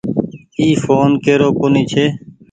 اي 0.59 0.67
ڦون 0.83 1.09
ڪيرو 1.23 1.49
ڪونيٚ 1.59 1.89
ڇي۔ 1.91 2.05